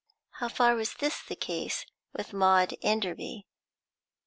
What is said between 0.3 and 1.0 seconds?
How far was